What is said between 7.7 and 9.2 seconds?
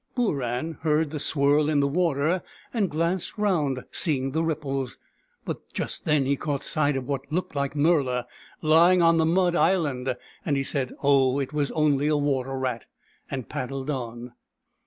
Murla, lying on